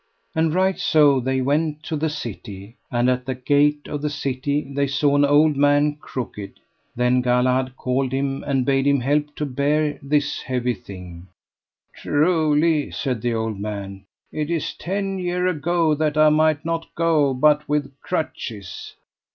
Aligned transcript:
And 0.33 0.51
right 0.51 0.79
so 0.79 1.19
they 1.19 1.41
went 1.41 1.83
to 1.83 1.95
the 1.95 2.09
city, 2.09 2.75
and 2.89 3.07
at 3.07 3.27
the 3.27 3.35
gate 3.35 3.87
of 3.87 4.01
the 4.01 4.09
city 4.09 4.73
they 4.73 4.87
saw 4.87 5.15
an 5.15 5.23
old 5.23 5.55
man 5.55 5.95
crooked. 6.01 6.59
Then 6.95 7.21
Galahad 7.21 7.77
called 7.77 8.11
him 8.11 8.43
and 8.43 8.65
bade 8.65 8.87
him 8.87 9.01
help 9.01 9.35
to 9.35 9.45
bear 9.45 9.99
this 10.01 10.41
heavy 10.41 10.73
thing. 10.73 11.27
Truly, 11.95 12.89
said 12.89 13.21
the 13.21 13.35
old 13.35 13.59
man, 13.59 14.05
it 14.31 14.49
is 14.49 14.73
ten 14.73 15.19
year 15.19 15.45
ago 15.45 15.93
that 15.93 16.17
I 16.17 16.29
might 16.29 16.65
not 16.65 16.87
go 16.95 17.31
but 17.35 17.69
with 17.69 17.93
crutches. 18.01 18.95